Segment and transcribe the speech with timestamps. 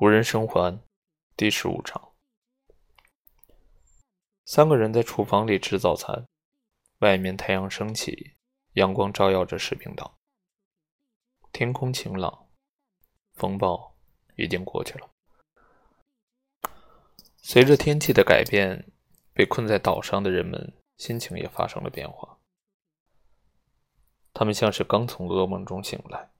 [0.00, 0.80] 无人生还，
[1.36, 2.12] 第十五章。
[4.46, 6.26] 三个人在厨房里吃早餐，
[7.00, 8.32] 外面太阳升起，
[8.72, 10.16] 阳光照耀着士兵岛。
[11.52, 12.48] 天空晴朗，
[13.34, 13.94] 风暴
[14.36, 15.10] 已经过去了。
[17.42, 18.90] 随着天气的改变，
[19.34, 22.38] 被困在岛上的人们心情也发生了变化。
[24.32, 26.30] 他们像是刚从噩梦中醒来。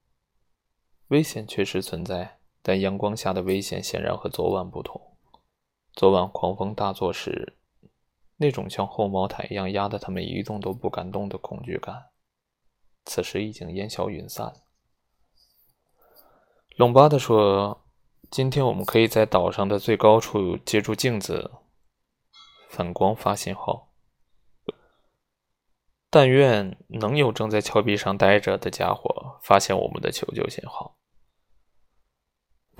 [1.08, 2.39] 危险确实存在。
[2.62, 5.16] 但阳光下的危险显然和昨晚不同。
[5.92, 7.56] 昨晚狂风大作时，
[8.36, 12.10] 那种像厚毛毯一样压得他们一动都不敢动的恐惧感，
[13.04, 14.62] 此时已经烟消云散。
[16.76, 17.84] 隆巴德说
[18.30, 21.50] ：“今天我们可以在岛上的最高处借助镜子
[22.68, 23.88] 反光发信号。
[26.08, 30.96] 但愿能有正在峭壁上待着的家伙发现我们的求救信号。”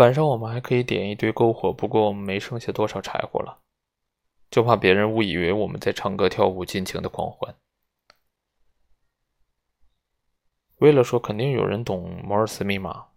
[0.01, 3.59] 晚上我们还可以点一堆篝火，不过我们没剩下多少柴火了，
[4.51, 7.55] 就怕别人误以为我们在唱歌跳舞，尽情的狂欢。
[10.77, 13.09] 为了说肯定有人懂摩尔斯密码，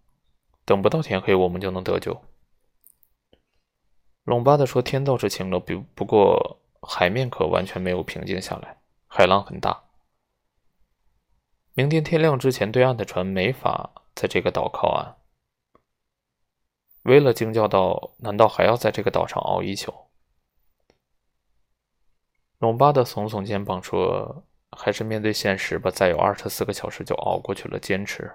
[0.65, 2.21] 等不到天黑我们就能得救。
[4.25, 9.83] 隆巴的说天倒是晴了，不不过海面可完全没有平静下来，海浪很大。
[11.75, 15.22] 明天天亮之前，对岸的船没法在这个岛靠岸。
[17.03, 19.93] 威勒惊叫道：“难道还要在这个岛上熬一宿？”
[22.59, 25.91] 隆巴德耸耸肩膀说：“还是面对现实吧。
[25.91, 28.31] 再有二十四个小时就熬过去了，坚持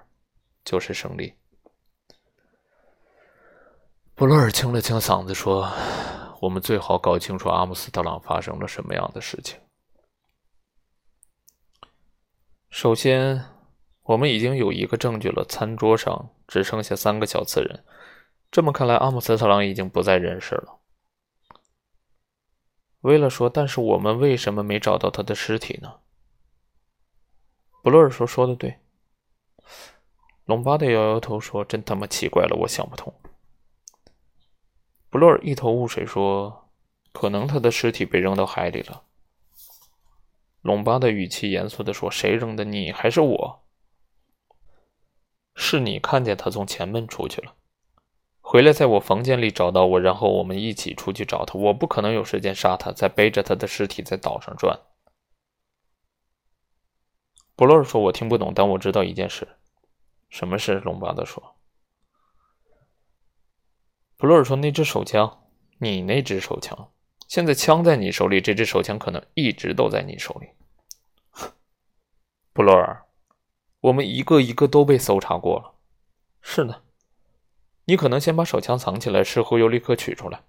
[0.63, 1.33] 就是胜利。”
[4.13, 5.67] 布洛尔清了清嗓子说
[6.39, 9.59] ：“我们最好搞清楚阿姆斯特朗发生了什么样的事情。
[12.69, 13.43] 首先，
[14.03, 17.83] 我们已经有一个证据了：餐桌上只剩下三个小刺人。”
[18.51, 20.79] 这么看来，阿姆斯特朗已经不在人世了。
[23.01, 25.99] 威勒说：“但是我们为什么没找到他的尸体呢？”
[27.83, 28.79] 布洛尔说：“说的对。”
[30.45, 33.13] 隆巴德摇摇头说：“真他妈奇怪了，我想不通。”
[35.09, 36.69] 布洛尔一头雾水说
[37.13, 39.03] ：“可能他的尸体被扔到海里了。”
[40.61, 42.65] 隆巴的语气严肃的说：“谁扔的？
[42.65, 43.63] 你还是我？
[45.55, 47.55] 是你看见他从前门出去了。”
[48.51, 51.53] 回来，在我房间里找到我，然后我们一起出去找他。
[51.59, 54.79] 我不可能有时间杀他，再背着他的尸体在岛上转。
[57.55, 59.47] 布洛尔说：“我听不懂，但我知道一件事。
[60.29, 61.57] 什么事？”隆巴德说。
[64.17, 65.43] 布洛尔说：“那支手枪，
[65.77, 66.91] 你那支手枪，
[67.27, 70.47] 现在枪在你手里，这支手枪可能一直都在你手里。
[72.51, 73.05] ”布洛尔，
[73.81, 75.75] 我们一个一个都被搜查过了。
[76.41, 76.81] 是的。
[77.89, 80.43] 你可能先把手枪藏起来，事后又立刻取出来。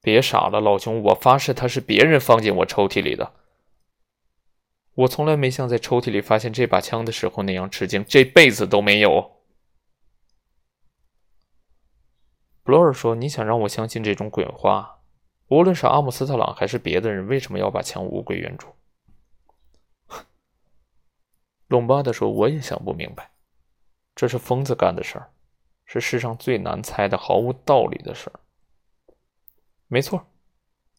[0.00, 1.02] 别傻了，老兄！
[1.02, 3.34] 我发誓，他是别人放进我抽屉里的。
[4.94, 9.42] 我从来没像在抽屉里发现这把枪的时候那样吃惊，这辈子都没有。
[12.62, 15.02] 布洛尔说：“你想让我相信这种鬼话？
[15.48, 18.68] 无论是阿姆斯特朗还是别的人，为什么要把枪物归原主？”
[21.68, 23.32] 隆巴德说：“我也想不明白，
[24.14, 25.30] 这是疯子干的事儿。”
[25.84, 28.40] 是世上最难猜的、毫无道理的事儿。
[29.86, 30.26] 没错，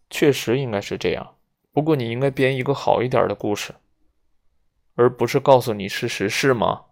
[0.10, 1.36] 确实应该是这样。
[1.72, 3.76] 不过你应该编一个好一点的故事，
[4.96, 6.86] 而不是告诉你事实，是吗？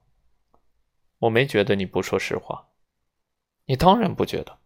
[1.20, 2.68] 我没觉得你不说实话，
[3.66, 4.58] 你当然不觉得。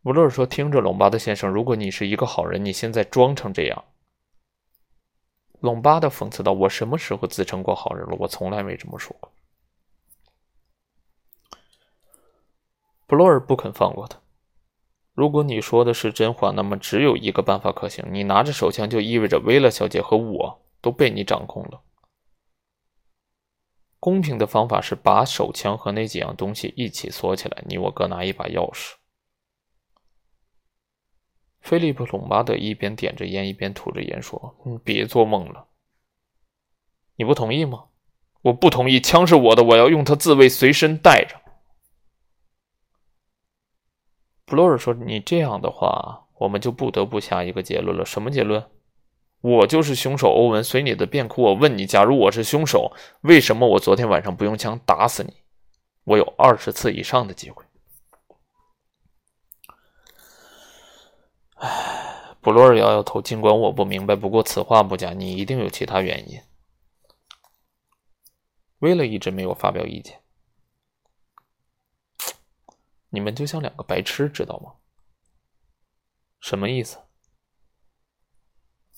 [0.00, 3.84] 布洛尔说：“听着，隆巴德先生，如果你是一个好人，你现在装成这样。”
[5.60, 8.16] 隆巴德讽刺道：“我什么时候自称过好人了？
[8.20, 9.30] 我从来没这么说过。”
[13.08, 14.20] 布洛尔不肯放过他。
[15.14, 21.80] 如果你说的是真话，那么只有一个办法可行：你拿着手枪，就意味着薇勒小姐和我都被你掌控了。
[23.98, 28.92] 公平的方法是把手枪和那几样东西一起锁起来，你我各拿一把钥匙。
[31.60, 35.66] 菲利普·隆巴德一边点着烟，一边吐着烟说：“你别做梦了。
[37.16, 37.86] 你不同意吗？
[38.42, 39.00] 我不同意。
[39.00, 41.37] 枪是我的，我要用它自卫，随身带着。”
[44.48, 48.06] 布洛尔说：“你这样的话，我们就不得不下一个结论了。
[48.06, 48.64] 什么结论？
[49.42, 50.28] 我就是凶手。
[50.28, 51.42] 欧文，随你的便哭。
[51.42, 55.34] 我问你，假如我是凶手，为什么我昨天晚上不用枪打死你？
[56.04, 57.62] 我有二十次以上的机会。”
[61.56, 63.20] 唉，布洛尔摇摇头。
[63.20, 66.40] 尽管我不明白，不过此话不假，你一定有其他原因。
[68.78, 70.22] 威勒一直没有发表意见。
[73.10, 74.74] 你们就像两个白痴，知道吗？
[76.40, 76.98] 什么意思？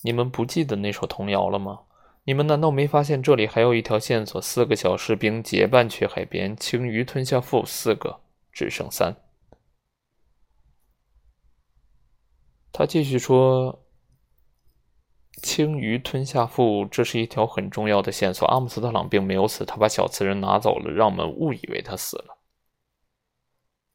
[0.03, 1.83] 你们不记得那首童谣了吗？
[2.25, 4.41] 你们难道没发现这里还有一条线索？
[4.41, 8.21] 四个小士兵结伴去海边，青鱼吞下腹，四个
[8.53, 9.17] 只剩三。
[12.73, 13.85] 他继续说
[15.43, 18.47] ：“青鱼吞下腹，这是一条很重要的线索。
[18.47, 22.39] 阿姆斯特朗并没有死，他把小瓷人拿走了，让我们误以为他死了。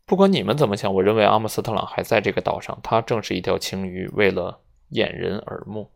[0.06, 5.92] 不管你们怎么想，我认为阿姆斯特朗还在这个岛上，他正是一条青鱼，为了掩人耳目。”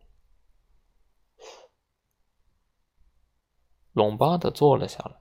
[3.92, 5.20] 隆巴的坐了下来。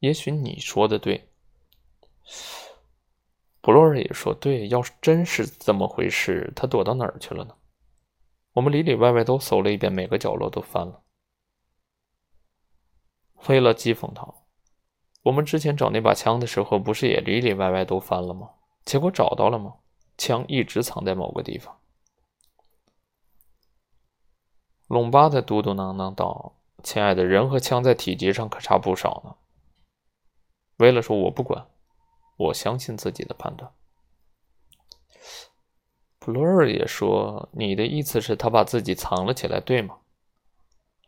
[0.00, 1.30] 也许你说的对，
[3.60, 4.68] 布洛尔也说对。
[4.68, 7.56] 要是真是这么回事，他躲到哪儿去了呢？
[8.52, 11.02] 我们里里外外都搜了一遍，每个角落都翻了。
[13.38, 14.26] 菲勒讥讽他
[15.26, 18.50] ：“我们之前找那把枪的时候，不是也里里外外都翻了吗？
[18.84, 19.74] 结果找到了吗？
[20.16, 21.76] 枪一直藏在某个地方。”
[24.86, 26.52] 隆巴的嘟嘟囔囔道。
[26.84, 29.34] 亲爱的，人和枪在体积上可差不少呢。
[30.76, 31.66] 为了说，我不管，
[32.36, 33.72] 我相信自己的判断。
[36.20, 39.96] 普罗尔也说：“你的意思是，他把自己藏了起来，对吗？”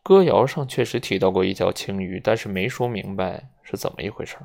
[0.02, 4.38] 歌谣上确实提到过一条青鱼，但是没说明白是怎么一回事。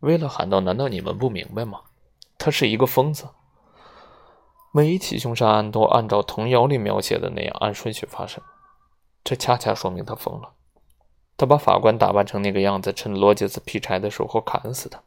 [0.00, 1.82] 为了喊道：“难道你们不明白吗？
[2.36, 3.28] 他是一个疯子。
[4.72, 8.42] 每一起凶杀案都按照童谣里描写的那样按顺序发生。”
[9.22, 10.54] 这恰恰说明他疯了。
[11.36, 15.04] 他把法官打扮成那个样子，趁罗杰斯劈柴的时候砍死他，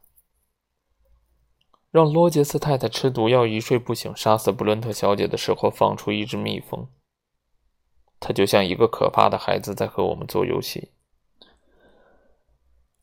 [1.91, 6.87] 让罗杰斯太太吃毒药一睡不醒，杀死布伦特小姐的时候放出一只蜜蜂。
[8.21, 10.93] 他就像一个可怕的孩子在和我们做游戏。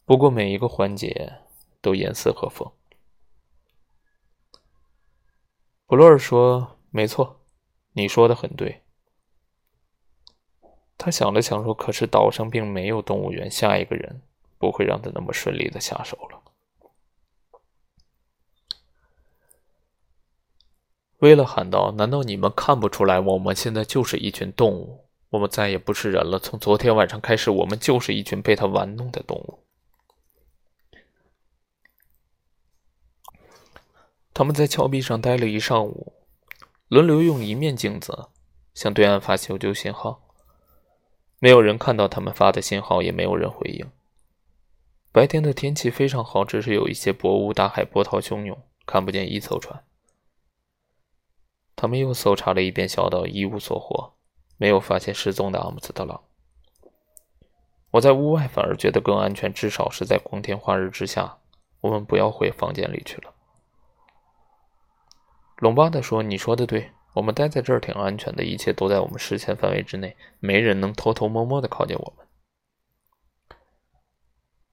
[0.04, 1.34] 不过每一个环节
[1.80, 2.70] 都严丝合缝。
[5.86, 7.40] 布洛尔说：“没错，
[7.92, 8.82] 你说的很对。”
[10.96, 14.22] 他想了想说：“可是岛上并没有动物园，下一个人
[14.58, 16.40] 不会让他那么顺利的下手了。”
[21.18, 25.04] 威勒喊道：“难道你们看不出来，我们现在就是一群动物？
[25.30, 26.38] 我们再也不是人了。
[26.38, 29.58] 从昨天晚上开始，我们就是一群被他玩弄的动物。”
[34.34, 36.14] 他们在峭壁上待了一上午，
[36.88, 38.28] 轮流用一面镜子
[38.74, 40.22] 向对岸发求救信号。
[41.38, 43.90] 没有人看到他们发的信号，也没有人回应。
[45.10, 49.84] 白天的天气非常好，只是有一些薄雾，大海波涛汹涌，看不见一艘船。
[51.76, 54.14] 他们又搜查了一遍小岛，一无所获，
[54.56, 56.22] 没有发现失踪的阿姆斯特朗。
[57.90, 61.38] 我在屋外反而觉得更安全，至少是在光天化日之下。
[61.80, 63.34] 我们不要回房间里去了。
[65.62, 72.26] 龙巴德说：“你说的对。”我们待在这儿挺安全的，一切都在我们视线范围之内，没人能偷偷摸摸的靠近我们。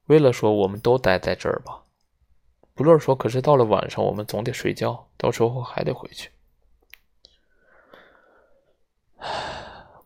[0.07, 1.83] 为了说，我们都待在这儿吧。
[2.73, 6.31] 布洛尔说：“可是到了晚上，我们总得睡觉，到时候还得回去。”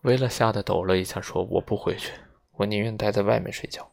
[0.02, 2.12] 为了吓得抖了一下，说：“我不回去，
[2.56, 3.90] 我宁愿待在外面睡觉。”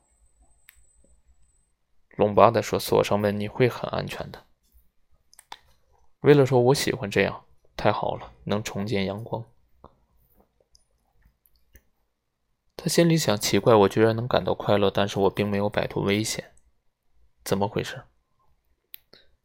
[2.18, 4.46] 隆巴的说：“锁上门，你会很安全的。”
[6.22, 7.46] 为了说：“我喜欢这样。”
[7.78, 9.44] 太好了，能重见阳光。
[12.76, 16.54] 他心里想：奇怪，我居然能感到快乐，但是我并没有摆脱危险，
[17.44, 18.04] 怎么回事？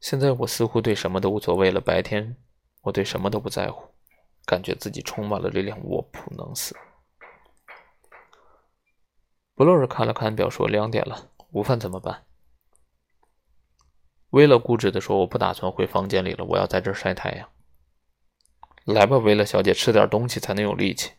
[0.00, 1.80] 现在我似乎对什么都无所谓了。
[1.80, 2.36] 白天，
[2.82, 3.94] 我对什么都不在乎，
[4.44, 6.76] 感觉自己充满了力量，我不能死。
[9.54, 12.25] 布洛尔看了看表，说：“两点了，午饭怎么办？”
[14.30, 17.48] 威勒固执地说：“我不打算回房间里了，我要在这儿晒太阳。”
[18.84, 21.12] 来吧，威勒小姐，吃点东西才能有力气。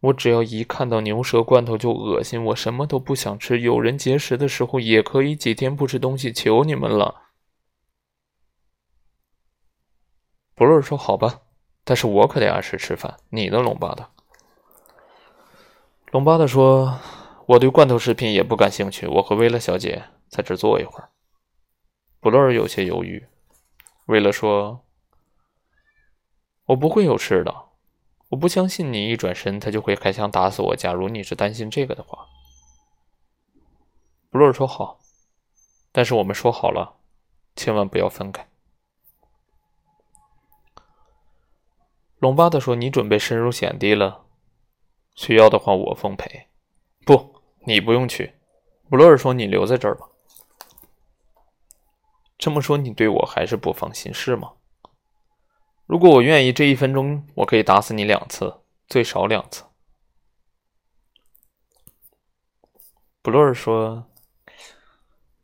[0.00, 3.60] 我只要一看到牛舌罐头就恶心，我什么都不想吃。
[3.60, 7.22] 有人节食的时候也可以几天不吃东西，求你们了。
[10.54, 11.40] 布洛尔说：“好吧，
[11.84, 14.10] 但是我可得按时吃饭。”你呢，龙巴的？
[16.12, 16.98] 龙巴的说
[17.46, 19.06] ：“我对罐头食品也不感兴趣。
[19.06, 21.10] 我和维勒小姐在这坐一会儿。”
[22.20, 23.26] 布洛尔有些犹豫，
[24.06, 24.82] 为了说。
[26.66, 27.54] 我不会有事的，
[28.30, 30.74] 我不相信你一转身他就会开枪打死我。
[30.74, 32.26] 假如你是担心这个的话，
[34.30, 34.98] 布洛尔说好，
[35.92, 36.96] 但是我们说好了，
[37.54, 38.48] 千万不要分开。
[42.18, 44.24] 龙巴德说：“你准备深入险地了，
[45.14, 46.48] 需要的话我奉陪。
[47.04, 48.34] 不，你不用去，
[48.90, 50.08] 布洛尔说：“你留在这儿吧。”
[52.46, 54.52] 这么说，你对我还是不放心，是吗？
[55.84, 59.64] 如果我愿意，这一分钟我可以打死你两次，最少两次。
[63.20, 64.08] 布洛尔说：“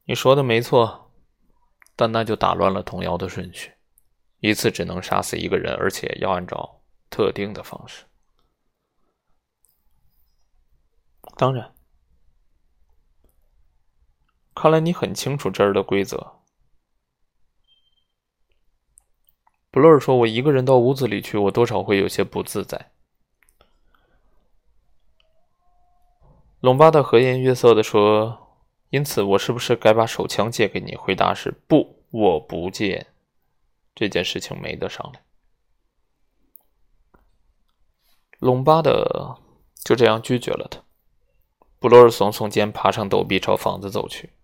[0.06, 1.10] 你说的没错，
[1.96, 3.72] 但那就打乱了童谣的顺序，
[4.38, 8.04] 一次只能杀死一个人，而且要按照特定的方式。
[11.36, 11.74] 当然。”
[14.54, 16.38] 看来你很清楚这儿的规则。
[19.72, 22.90] 布洛尔说：“我一个人到屋子里去，我多少会有些不自在。”
[26.60, 28.58] 隆巴的和颜悦色的说
[28.90, 33.06] ：“因此，我是不是该把手枪借给你？”回答是：“不，我不借。
[33.94, 35.24] 这件事情没得商量。”
[38.40, 39.38] 隆巴的
[39.82, 40.82] 就这样拒绝了他。
[41.78, 44.34] 布洛尔耸耸肩，爬上陡壁，朝房子走去。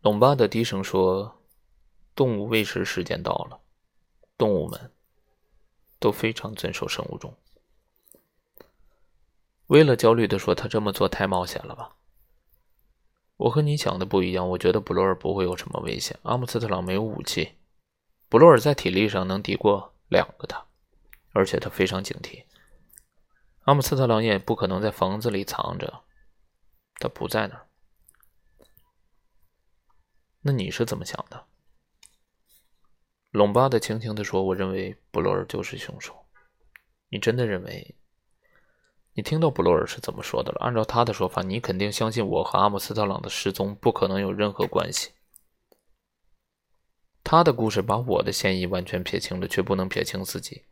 [0.00, 1.37] 隆巴的低声说
[2.18, 3.60] ：“动物喂食时间到了，
[4.36, 4.92] 动物们
[6.00, 7.32] 都非常遵守生物钟。”
[9.68, 11.94] 威勒焦虑的说：“他这么做太冒险了吧？”
[13.38, 16.18] 我和你想的不一样，我觉得布洛尔不会有什么危险。
[16.24, 17.52] 阿姆斯特朗没有武器，
[18.28, 20.66] 布洛尔在体力上能敌过两个他，
[21.32, 22.46] 而且他非常警惕。
[23.60, 26.02] 阿姆斯特朗也不可能在房子里藏着，
[26.96, 27.68] 他不在那儿。
[30.40, 31.46] 那你是怎么想的？
[33.38, 36.26] 隆巴的轻轻的说：“我认为布洛尔就是凶手。
[37.08, 37.94] 你真的认为？
[39.14, 40.58] 你听到布洛尔是怎么说的了？
[40.60, 45.12] 按照他的说法，你肯定相信我和阿姆斯特朗的失踪不可能有任何关系。
[47.22, 50.64] 他的故事把我的嫌疑完全撇清了，却不能撇清自己。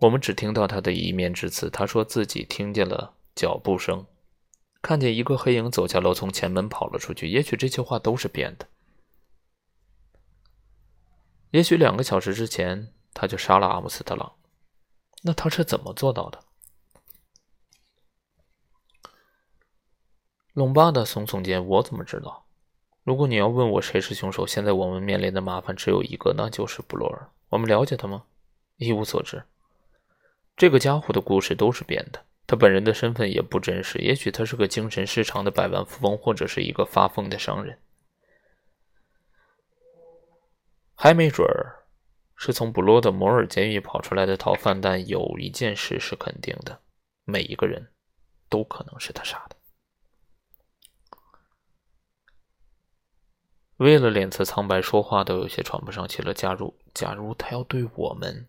[0.00, 1.70] 我们只听到他的一面之词。
[1.70, 4.06] 他说自己听见了脚步声。”
[4.80, 7.26] 看见一个黑影走下楼，从前门跑了出去。
[7.26, 8.68] 也许这些话都是编的。
[11.50, 14.34] 也许两个小时之前他就杀了阿姆斯特朗。
[15.22, 16.40] 那他是怎么做到的？
[20.52, 22.46] 龙巴的耸耸肩，我怎么知道？
[23.02, 27.30] 如果你要问我谁是凶手，现在我们面临的麻烦只有一个，那就是布洛尔。
[27.48, 28.24] 我们了解他吗？
[28.76, 29.44] 一无所知。
[30.56, 32.24] 这个家伙的故事都是编的。
[32.46, 37.78] 他本人的身份也不真实，也许他是个精神失常的百万富翁，或者是一个发疯的商人，
[41.00, 41.86] 还没准儿
[42.34, 44.80] 是从布罗的摩尔监狱跑出来的逃犯。
[44.80, 46.80] 但有一件事是肯定的：
[47.22, 47.92] 每一个人
[48.48, 49.56] 都可能是他杀的。
[53.76, 56.34] 为了脸色苍白，说话都有些喘不上气了。
[56.34, 58.48] 假如，假如他要对我们……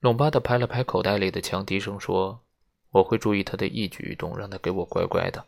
[0.00, 2.40] 隆巴的拍了拍口袋里的枪，低声说。
[2.94, 5.44] 我会注意他的一举一动，让他给我乖乖的。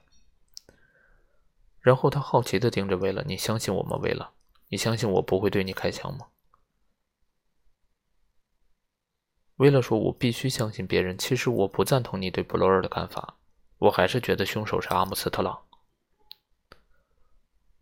[1.79, 3.97] 然后他好奇的盯着为了：“你相信我吗？
[4.03, 4.33] 为了，
[4.69, 6.29] 你相信我不会对你开枪吗？”
[9.57, 11.17] 威勒说：“我必须相信别人。
[11.17, 13.39] 其实我不赞同你对布罗尔的看法，
[13.79, 15.65] 我还是觉得凶手是阿姆斯特朗。”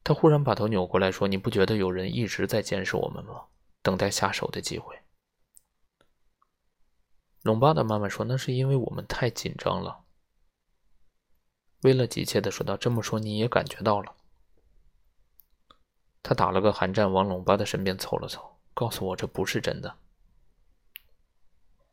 [0.04, 3.46] 他忽然把头扭过来说：“你不觉得有人一直在监视我们吗？
[3.82, 5.00] 等待下手的机会。”
[7.42, 10.04] 龙巴的妈妈说：“那是因为我们太紧张了。”
[11.82, 14.14] 威勒急切的说道：“这么说你也感觉到了？”
[16.24, 19.94] 他打了个寒战，往龙巴的身边凑了凑，告诉我：“这不是真的。”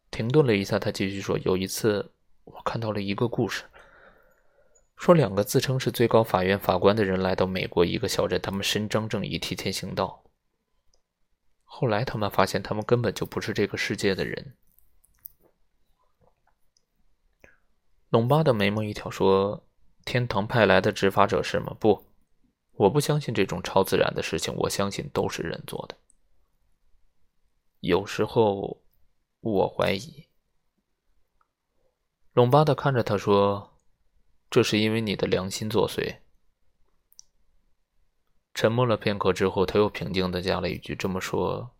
[0.10, 2.14] 停顿了一下，他继续说：“有一次，
[2.46, 3.66] 我看到了一个故事，
[4.96, 10.24] 说两个自称是最高法院法官的人来到美国一个小镇，他们伸张正义，提前行道。
[11.66, 14.56] 后来他们发现，他们根本就不是这个世界的人。”
[18.08, 19.66] 龙巴的眉毛一挑，说
[20.06, 21.76] ：“天堂派来的执法者是吗？
[21.78, 22.06] 不，
[22.82, 24.52] 我不相信这种超自然的事情。
[24.56, 25.96] 我相信都是人做的。
[27.82, 28.82] 有时候，
[29.42, 30.26] 我怀疑。”
[32.34, 33.78] 隆巴的看着他说
[34.50, 36.18] ：“这是因为你的良心作祟。”
[38.56, 41.76] 沉默了片刻之后，他又平静的加了一句：“这么说，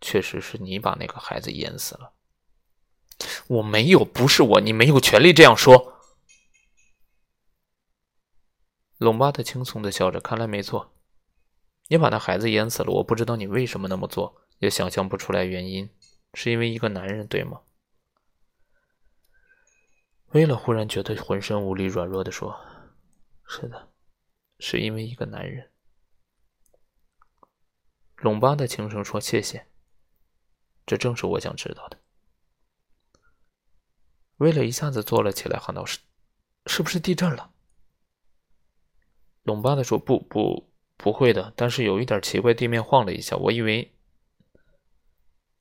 [0.00, 2.12] 确实是你把那个孩子淹死了。”
[3.46, 5.99] 我没有，不是我，你没有权利这样说。
[9.00, 10.92] 隆巴特轻松的笑着，看来没错，
[11.88, 12.92] 你把那孩子淹死了。
[12.96, 15.88] 我不知道你为什么那么做，也想象不出来原因，
[16.34, 17.62] 是因为一个男人，对吗？
[20.32, 22.60] 威勒忽然觉得浑身无力，软弱的说
[23.48, 23.88] ：“是的，
[24.58, 25.70] 是因为一个男人。”
[28.20, 29.66] 隆巴的轻声说：“谢谢，
[30.84, 31.98] 这正是我想知道的。”
[34.36, 36.00] 威勒一下子坐了起来，喊道：“是，
[36.66, 37.54] 是不是地震了？
[39.50, 41.52] 隆巴的说：“不不，不会的。
[41.56, 43.92] 但是有一点奇怪，地面晃了一下，我以为……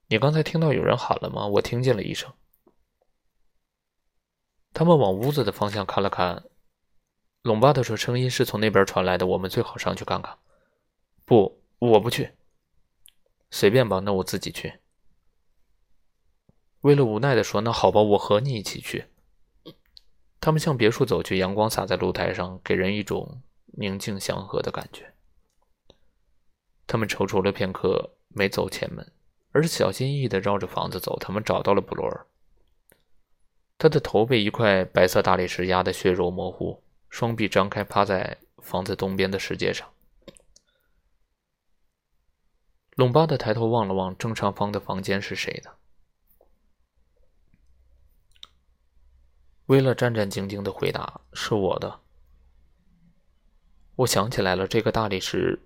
[0.10, 1.48] 你刚才听到有人喊了吗？
[1.48, 2.32] 我听见了一声。”
[4.74, 6.44] 他们往屋子的方向看了看。
[7.42, 10.38] 隆巴的说：“声音是从那边传来的，我们最好上去看看。”
[11.26, 12.34] 不，我不去。
[13.50, 14.72] 随便吧，那我自己去。
[16.82, 19.06] 威勒无奈的说：“那好吧，我和你一起去。”
[20.40, 23.42] 他们向别墅走去，阳光洒在露台上，给人一种
[23.74, 25.14] 宁静祥和的感觉。
[26.88, 29.12] 他们踌躇了片刻，没走前门，
[29.52, 31.18] 而是小心翼翼的绕着房子走。
[31.20, 32.26] 他们找到了布罗尔，
[33.78, 39.88] 他的头被一块白色大理石压得血肉模糊，双臂张开，趴在房子东边的石阶上。
[42.96, 45.78] 隆巴的抬头望了望正上方的房间，是谁的？
[49.68, 52.02] 威勒战战兢兢的回答：“是我的。”
[54.00, 55.60] 我想起来了，这个大理石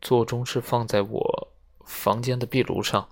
[0.00, 1.52] 座钟是放在我
[1.84, 3.06] 房间的壁炉上。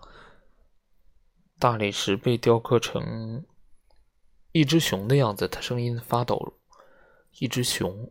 [1.59, 3.45] 大理石被雕刻成
[4.53, 6.55] 一只熊的样子，他声音发抖。
[7.41, 8.11] 一只熊。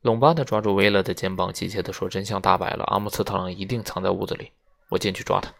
[0.00, 4.52] 隆巴的抓住威勒的肩膀，急切的说：“真相大白了，阿姆斯特朗一定藏在屋子里，
[4.88, 5.52] 我进去抓他。”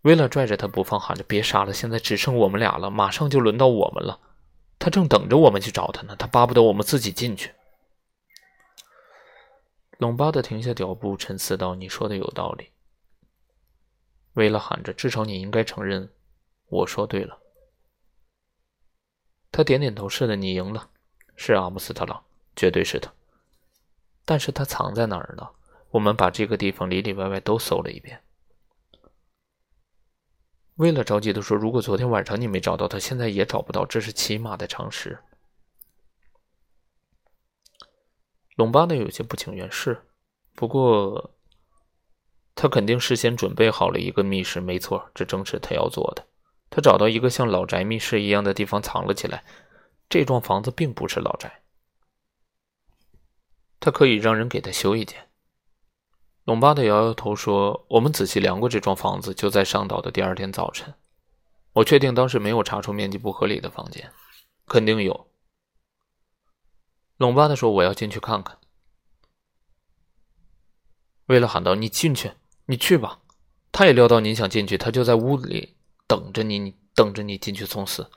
[0.00, 1.74] 威勒拽着他不放，喊着：“别杀了！
[1.74, 4.18] 现在只剩我们俩了，马上就轮到我们了。
[4.84, 7.54] 他正等着我们去找他呢，他巴不得我们自己进去。”
[9.96, 12.68] 隆巴德停下脚步，沉思道：“你说的有道理。”
[14.34, 16.10] 威勒喊着：“至少你应该承认，
[16.66, 17.38] 我说对了。”
[19.50, 20.90] 他点点头：“是的，你赢了，
[21.34, 22.22] 是阿姆斯特朗，
[22.54, 23.10] 绝对是他。
[24.26, 25.48] 但是他藏在哪儿呢？
[25.92, 28.22] 我们把这个地方里里外外都搜了一遍。”
[30.76, 35.18] 为了着急的说：“如果昨天晚上你没找到他，现在也找不到，这是起码的常识。”
[38.56, 40.02] 龙巴的有些不情愿，是，
[40.54, 41.32] 不过
[42.54, 46.26] 他肯定事先准备好了一个密室，没错，这正是他要做的。
[46.70, 49.44] 他找到一个像老宅密室一样的地方藏了起来。
[50.08, 51.62] 这幢房子并不是老宅，
[53.80, 55.28] 他可以让人给他修一间。
[56.44, 60.94] 隆巴的摇摇头说：“我们仔细量过这幢房子，就在上岛的第二天早晨。
[61.72, 64.12] 我确定当时没有查出面积不合理的房间，
[64.66, 65.28] 肯定有。”
[67.16, 68.58] 隆巴的说：“我要进去看看。”
[71.26, 72.32] 为了喊道：“你进去，
[72.66, 73.20] 你去吧。”
[73.72, 75.76] 他也料到你想进去，他就在屋子里
[76.06, 78.10] 等着你，你等着你进去送死。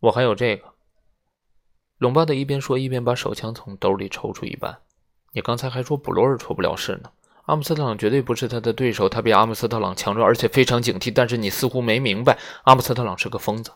[0.00, 0.74] 我还有这个。
[1.98, 4.82] 隆巴的一边说，一边把手枪从兜里抽出一半。
[5.36, 7.12] 你刚才还说布罗尔出不了事呢，
[7.44, 11.12] 阿姆斯特朗绝对不是他的对手，他比阿姆斯特朗强壮，而且非常警惕。
[11.12, 13.70] 但是你似乎没明白，阿姆斯特朗是个疯子，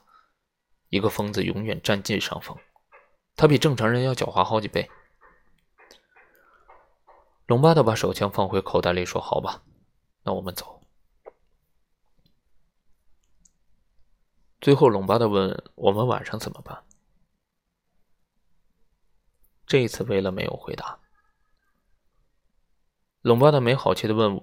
[0.89, 2.57] 一个疯子永远占尽上风，
[3.37, 4.89] 他比正常人要狡猾好几倍。
[7.45, 9.63] 隆巴德把手枪放回口袋里，说：“好吧，
[10.23, 10.81] 那我们走。”
[14.63, 16.83] 最后，隆巴德问：“我们晚上怎么办？”
[19.67, 20.99] 这一次，威勒没有回答。
[23.23, 24.43] 隆巴的没好气的问：“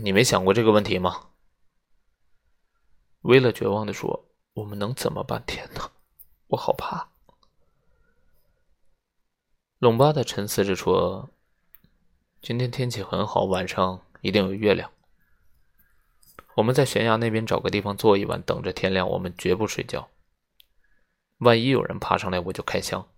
[0.00, 1.30] 你没想过这个问题吗？”
[3.22, 5.42] 威勒绝望的说：“我们能怎么办？
[5.44, 5.90] 天哪，
[6.48, 7.10] 我好怕。”
[9.80, 11.30] 隆巴的沉思着说
[12.40, 14.92] ：“今天天气很好，晚上一定有月亮。
[16.54, 19.08] 我们在悬崖那边找个地方坐一晚，等着天亮。
[19.08, 20.08] 我们绝不睡觉。
[21.38, 23.08] 万一有人爬上来，我就开枪。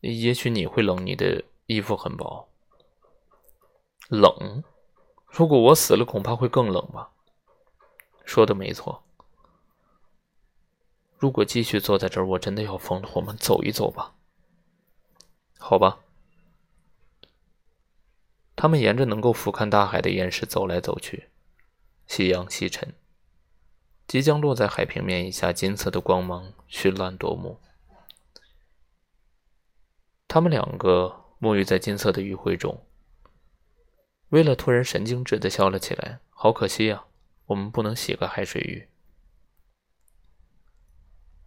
[0.00, 2.48] 也许你会冷，你的。”衣服很薄，
[4.08, 4.62] 冷。
[5.26, 7.10] 如果我死了，恐怕会更冷吧。
[8.24, 9.02] 说的没错。
[11.18, 13.10] 如果继续坐在这儿，我真的要疯了。
[13.14, 14.14] 我们走一走吧。
[15.58, 15.98] 好吧。
[18.54, 21.30] 他们沿着能够俯瞰大海的岩石走来走去。
[22.06, 22.94] 夕阳西沉，
[24.06, 27.58] 即将落在海平面以下，金色的光芒绚烂夺目。
[30.28, 31.25] 他们两个。
[31.40, 32.86] 沐浴在金色的余晖中，
[34.30, 36.20] 威勒突然神经质的笑了起来。
[36.30, 37.06] 好可惜啊，
[37.46, 38.88] 我们不能洗个海水浴。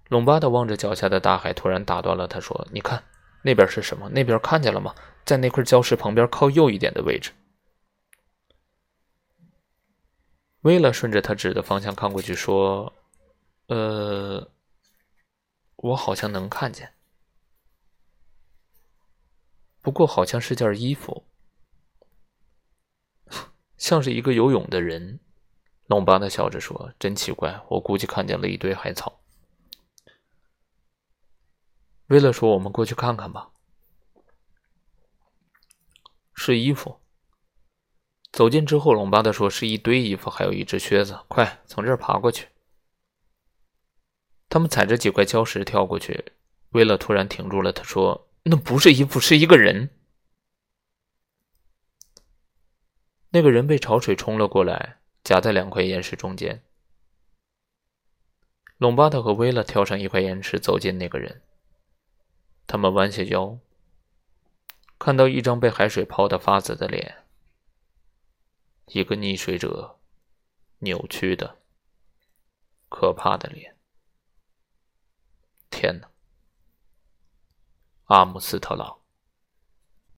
[0.08, 3.04] 隆巴的望着脚下的大海，突然打断了他，说：“你看，
[3.43, 4.10] 那边是什么？
[4.10, 4.95] 那边看见了吗？
[5.23, 7.32] 在那块礁石旁边靠右一点的位置。”
[10.62, 12.93] 威勒顺着他指的方向看过去，说
[13.69, 14.52] ：“呃，
[15.75, 16.93] 我好像能看见。”
[19.89, 21.25] 不过好像是件衣服，
[23.75, 25.19] 像是一个游泳的人，
[25.88, 29.19] 龙巴特笑着说：“真奇怪，我估计看见了一堆海草。”
[32.10, 33.49] 威勒说：“我们过去看看吧。”
[36.36, 36.99] 试衣服。
[38.32, 41.19] 走近之后，隆巴特说：“是一堆衣服，还有一只靴子。
[41.28, 42.49] 快，从这儿爬过去。”
[44.49, 46.34] 他们踩着几块礁石跳过去。
[46.73, 49.91] 威勒突然停住了，他说：“那不是衣服，是一个人。”
[53.29, 56.63] 那个人被潮水冲了过来，夹在两块岩石中间。
[58.77, 61.43] 隆巴特和威拉跳上一块岩石，走近那个人。
[62.65, 63.59] 他们弯下腰，
[64.97, 67.23] 看到一张被海水泡得发紫的脸。
[68.88, 69.99] 一个溺水者
[70.79, 71.59] 扭曲的、
[72.89, 73.75] 可怕的脸。
[75.69, 76.09] 天哪！
[78.10, 78.98] 阿姆斯特朗。